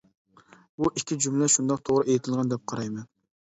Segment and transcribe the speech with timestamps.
[0.83, 3.09] بۇ ئىككى جۈملە شۇنداق توغرا ئېيتىلغان دەپ قارايمەن.